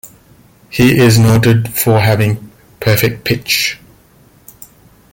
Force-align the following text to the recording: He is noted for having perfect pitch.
He 0.71 0.97
is 0.97 1.19
noted 1.19 1.71
for 1.75 1.99
having 1.99 2.51
perfect 2.79 3.23
pitch. 3.23 3.77